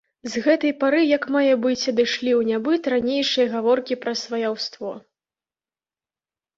З 0.35 0.41
гэтай 0.45 0.71
пары 0.83 1.01
як 1.17 1.27
мае 1.35 1.51
быць 1.65 1.87
адышлі 1.91 2.31
ў 2.37 2.41
нябыт 2.49 2.83
ранейшыя 2.97 3.47
гаворкі 3.55 4.01
пра 4.05 4.13
сваяўство. 4.27 4.89